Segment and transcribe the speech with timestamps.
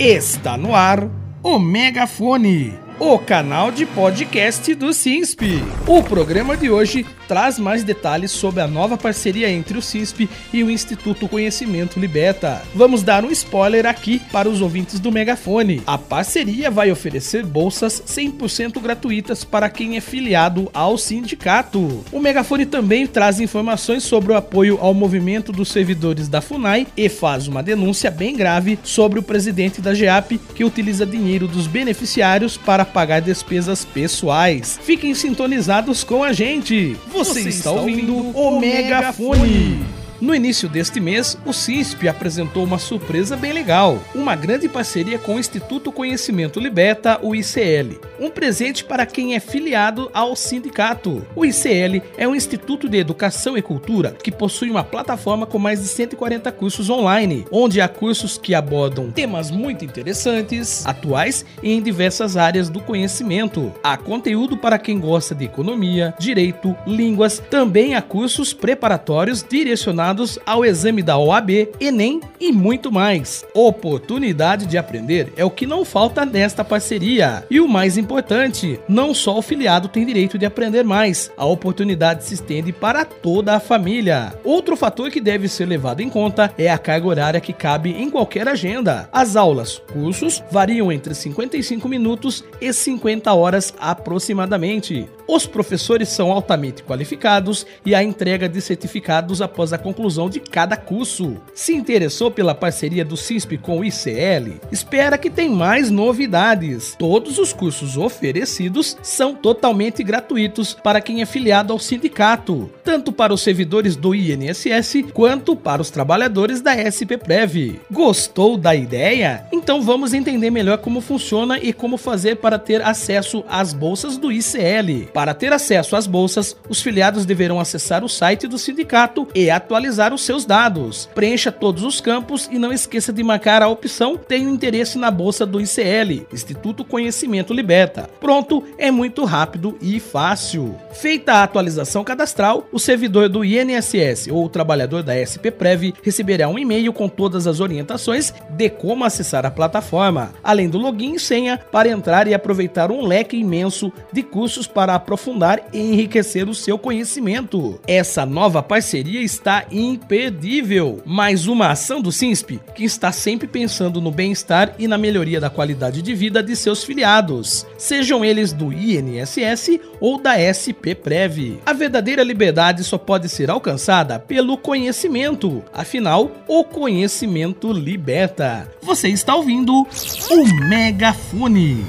[0.00, 1.10] Está no ar
[1.42, 5.60] o Megafone, o canal de podcast do SINSP.
[5.88, 10.64] O programa de hoje traz mais detalhes sobre a nova parceria entre o CISP e
[10.64, 12.62] o Instituto Conhecimento Liberta.
[12.74, 15.82] Vamos dar um spoiler aqui para os ouvintes do Megafone.
[15.86, 22.02] A parceria vai oferecer bolsas 100% gratuitas para quem é filiado ao sindicato.
[22.10, 27.08] O Megafone também traz informações sobre o apoio ao movimento dos servidores da FUNAI e
[27.08, 32.56] faz uma denúncia bem grave sobre o presidente da GEAP que utiliza dinheiro dos beneficiários
[32.56, 34.80] para pagar despesas pessoais.
[34.82, 36.96] Fiquem sintonizados com a gente.
[37.18, 39.97] Você, está ouvindo o Megafone.
[40.20, 45.36] No início deste mês, o CISP apresentou uma surpresa bem legal, uma grande parceria com
[45.36, 48.00] o Instituto Conhecimento Liberta, o ICL.
[48.18, 51.24] Um presente para quem é filiado ao sindicato.
[51.36, 55.80] O ICL é um instituto de educação e cultura que possui uma plataforma com mais
[55.80, 61.80] de 140 cursos online, onde há cursos que abordam temas muito interessantes, atuais e em
[61.80, 63.72] diversas áreas do conhecimento.
[63.84, 70.38] Há conteúdo para quem gosta de economia, direito, línguas, também há cursos preparatórios direcionados relacionados
[70.46, 73.44] ao exame da OAB, Enem e muito mais.
[73.54, 77.44] Oportunidade de aprender é o que não falta nesta parceria.
[77.50, 82.24] E o mais importante, não só o filiado tem direito de aprender mais, a oportunidade
[82.24, 84.34] se estende para toda a família.
[84.44, 88.10] Outro fator que deve ser levado em conta é a carga horária que cabe em
[88.10, 89.08] qualquer agenda.
[89.12, 95.06] As aulas, cursos, variam entre 55 minutos e 50 horas aproximadamente.
[95.26, 99.97] Os professores são altamente qualificados e a entrega de certificados após a conclusão
[100.30, 101.36] de cada curso.
[101.52, 104.60] Se interessou pela parceria do CISP com o ICL?
[104.70, 106.94] Espera que tem mais novidades.
[106.96, 113.34] Todos os cursos oferecidos são totalmente gratuitos para quem é filiado ao sindicato, tanto para
[113.34, 117.80] os servidores do INSS quanto para os trabalhadores da SPPrev.
[117.90, 119.46] Gostou da ideia?
[119.52, 124.30] Então vamos entender melhor como funciona e como fazer para ter acesso às bolsas do
[124.30, 125.08] ICL.
[125.12, 129.87] Para ter acesso às bolsas, os filiados deverão acessar o site do sindicato e atualizar
[130.12, 131.08] os seus dados.
[131.14, 135.46] Preencha todos os campos e não esqueça de marcar a opção Tenho interesse na bolsa
[135.46, 138.08] do ICL, Instituto Conhecimento Liberta.
[138.20, 140.76] Pronto, é muito rápido e fácil.
[140.92, 146.58] Feita a atualização cadastral, o servidor do INSS ou o trabalhador da SPPrev receberá um
[146.58, 151.58] e-mail com todas as orientações de como acessar a plataforma, além do login e senha
[151.70, 156.78] para entrar e aproveitar um leque imenso de cursos para aprofundar e enriquecer o seu
[156.78, 157.80] conhecimento.
[157.86, 161.00] Essa nova parceria está imperdível.
[161.06, 165.48] Mais uma ação do SINSP, que está sempre pensando no bem-estar e na melhoria da
[165.48, 171.60] qualidade de vida de seus filiados, sejam eles do INSS ou da SPPrev.
[171.64, 175.62] A verdadeira liberdade só pode ser alcançada pelo conhecimento.
[175.72, 178.68] Afinal, o conhecimento liberta.
[178.82, 179.86] Você está ouvindo
[180.30, 181.84] o Megafone.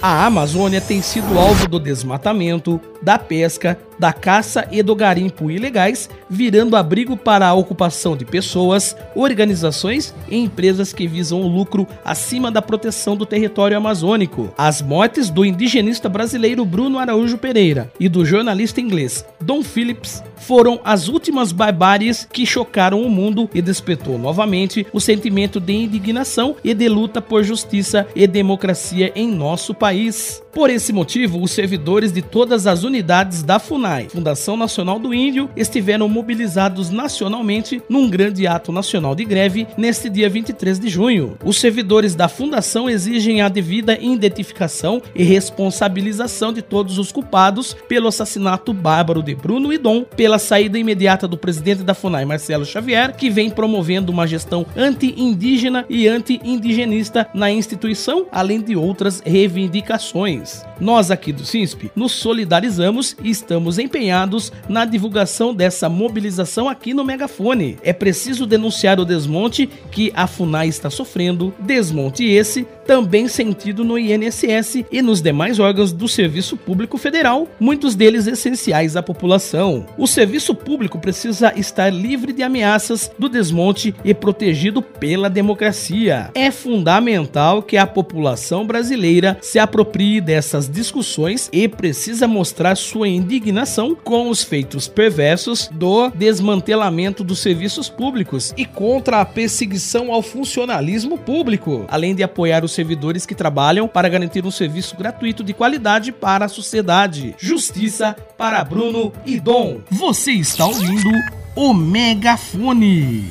[0.00, 6.08] A Amazônia tem sido alvo do desmatamento, da pesca, da caça e do garimpo ilegais,
[6.28, 12.50] virando abrigo para a ocupação de pessoas, organizações e empresas que visam o lucro acima
[12.50, 14.52] da proteção do território amazônico.
[14.56, 20.80] As mortes do indigenista brasileiro Bruno Araújo Pereira e do jornalista inglês Don Phillips foram
[20.84, 26.72] as últimas barbáries que chocaram o mundo e despertou novamente o sentimento de indignação e
[26.72, 30.42] de luta por justiça e democracia em nosso país.
[30.52, 35.50] Por esse motivo, os servidores de todas as unidades da FUNAI, Fundação Nacional do Índio,
[35.56, 41.36] estiveram mobilizados nacionalmente num grande ato nacional de greve neste dia 23 de junho.
[41.44, 48.08] Os servidores da Fundação exigem a devida identificação e responsabilização de todos os culpados pelo
[48.08, 53.16] assassinato bárbaro de Bruno e Dom, pela saída imediata do presidente da FUNAI, Marcelo Xavier,
[53.16, 60.67] que vem promovendo uma gestão anti-indígena e anti-indigenista na instituição, além de outras reivindicações.
[60.80, 67.04] Nós aqui do SINSP nos solidarizamos e estamos empenhados na divulgação dessa mobilização aqui no
[67.04, 67.78] Megafone.
[67.82, 73.98] É preciso denunciar o desmonte que a FUNAI está sofrendo, desmonte esse também sentido no
[73.98, 79.84] INSS e nos demais órgãos do Serviço Público Federal, muitos deles essenciais à população.
[79.98, 86.30] O serviço público precisa estar livre de ameaças do desmonte e protegido pela democracia.
[86.34, 93.94] É fundamental que a população brasileira se aproprie dessas discussões e precisa mostrar sua indignação
[93.94, 101.18] com os feitos perversos do desmantelamento dos serviços públicos e contra a perseguição ao funcionalismo
[101.18, 106.12] público, além de apoiar os servidores que trabalham para garantir um serviço gratuito de qualidade
[106.12, 107.34] para a sociedade.
[107.38, 109.80] Justiça para Bruno e Dom.
[109.90, 111.10] Você está ouvindo
[111.56, 113.30] o Megafone.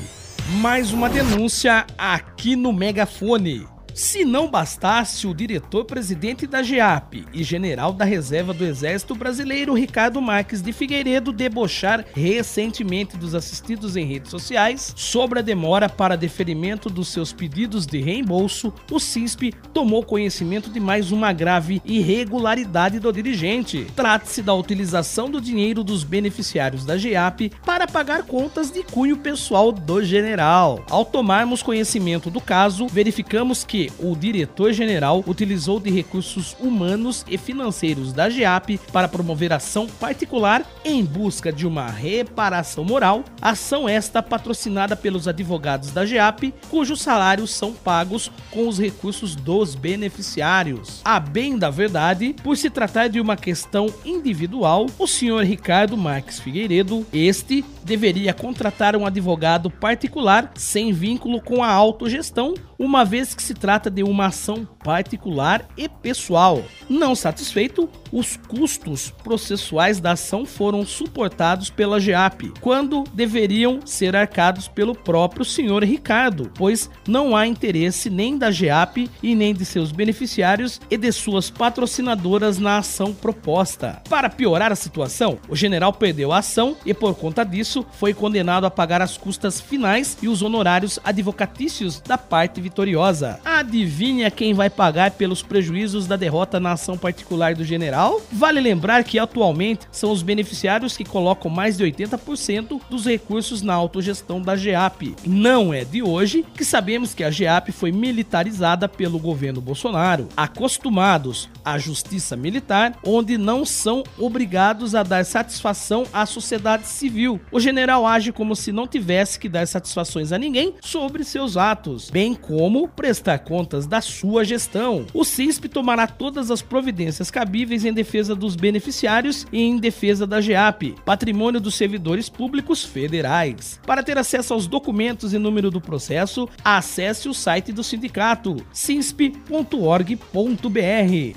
[0.61, 3.76] Mais uma denúncia aqui no Megafone.
[3.97, 10.21] Se não bastasse o diretor-presidente da GEAP e general da reserva do Exército Brasileiro, Ricardo
[10.21, 16.91] Marques de Figueiredo, debochar recentemente dos assistidos em redes sociais sobre a demora para deferimento
[16.91, 23.11] dos seus pedidos de reembolso, o CISP tomou conhecimento de mais uma grave irregularidade do
[23.11, 23.87] dirigente.
[23.95, 29.71] Trata-se da utilização do dinheiro dos beneficiários da GEAP para pagar contas de cunho pessoal
[29.71, 30.85] do general.
[30.87, 38.13] Ao tomarmos conhecimento do caso, verificamos que o diretor-general utilizou de recursos humanos e financeiros
[38.13, 44.95] da GEAP para promover ação particular em busca de uma reparação moral, ação esta patrocinada
[44.95, 51.01] pelos advogados da GEAP, cujos salários são pagos com os recursos dos beneficiários.
[51.03, 56.39] A bem da verdade, por se tratar de uma questão individual, o senhor Ricardo Marques
[56.39, 63.41] Figueiredo, este deveria contratar um advogado particular sem vínculo com a autogestão, uma vez que
[63.41, 66.63] se trata de uma ação particular e pessoal.
[66.89, 74.67] Não satisfeito, os custos processuais da ação foram suportados pela GEAP, quando deveriam ser arcados
[74.67, 79.91] pelo próprio senhor Ricardo, pois não há interesse nem da GEAP e nem de seus
[79.91, 84.01] beneficiários e de suas patrocinadoras na ação proposta.
[84.09, 88.65] Para piorar a situação, o general perdeu a ação e, por conta disso, foi condenado
[88.65, 93.39] a pagar as custas finais e os honorários advocatícios da parte vitoriosa.
[93.67, 98.21] Adivinha quem vai pagar pelos prejuízos da derrota na ação particular do general?
[98.31, 103.73] Vale lembrar que atualmente são os beneficiários que colocam mais de 80% dos recursos na
[103.73, 105.17] autogestão da GEAP.
[105.25, 111.49] Não é de hoje que sabemos que a GEAP foi militarizada pelo governo Bolsonaro, acostumados
[111.65, 117.37] à justiça militar, onde não são obrigados a dar satisfação à sociedade civil.
[117.51, 122.09] O general age como se não tivesse que dar satisfações a ninguém sobre seus atos,
[122.09, 123.56] bem como prestar contas
[123.87, 125.05] da sua gestão.
[125.13, 130.39] O CISP tomará todas as providências cabíveis em defesa dos beneficiários e em defesa da
[130.41, 133.79] GEAP, patrimônio dos servidores públicos federais.
[133.85, 140.17] Para ter acesso aos documentos e número do processo, acesse o site do sindicato cinsp.org.br.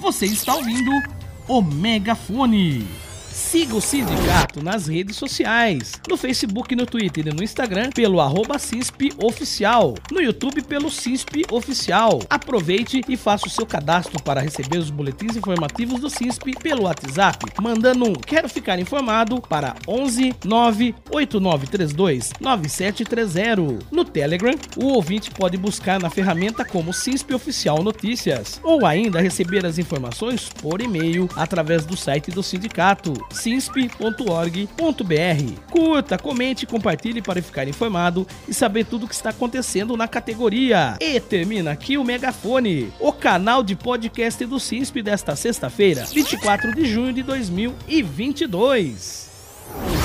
[0.01, 0.91] Você está ouvindo
[1.49, 3.10] o Megafone.
[3.41, 8.57] Siga o sindicato nas redes sociais, no Facebook, no Twitter e no Instagram pelo arroba
[9.25, 12.21] Oficial, no YouTube pelo CISP Oficial.
[12.29, 17.47] Aproveite e faça o seu cadastro para receber os boletins informativos do CISP pelo WhatsApp,
[17.61, 23.87] mandando um Quero Ficar Informado para 11 98932 9730.
[23.91, 29.67] No Telegram, o ouvinte pode buscar na ferramenta como CISP Oficial Notícias, ou ainda receber
[29.67, 34.67] as informações por e-mail através do site do sindicato cinsp.org.br.
[35.71, 40.97] Curta, comente compartilhe para ficar informado e saber tudo o que está acontecendo na categoria.
[41.01, 46.85] E termina aqui o Megafone, o canal de podcast do CISP desta sexta-feira, 24 de
[46.85, 50.00] junho de 2022.